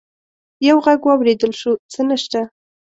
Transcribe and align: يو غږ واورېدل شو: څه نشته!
يو 0.67 0.77
غږ 0.85 1.01
واورېدل 1.07 1.51
شو: 1.59 1.71
څه 1.91 2.01
نشته! 2.09 2.41